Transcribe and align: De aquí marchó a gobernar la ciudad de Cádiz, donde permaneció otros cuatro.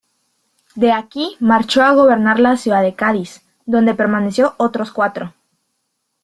De 0.73 0.91
aquí 0.91 1.37
marchó 1.39 1.83
a 1.83 1.91
gobernar 1.93 2.39
la 2.39 2.57
ciudad 2.57 2.81
de 2.81 2.95
Cádiz, 2.95 3.43
donde 3.67 3.93
permaneció 3.93 4.55
otros 4.57 4.91
cuatro. 4.91 5.35